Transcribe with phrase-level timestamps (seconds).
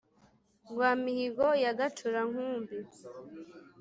[0.71, 2.77] Rwa Mihigo ya Gacura-nkumbi,